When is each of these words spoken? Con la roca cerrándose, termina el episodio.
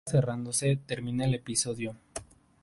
Con 0.03 0.13
la 0.13 0.13
roca 0.21 0.25
cerrándose, 0.25 0.75
termina 0.77 1.25
el 1.25 1.35
episodio. 1.35 1.95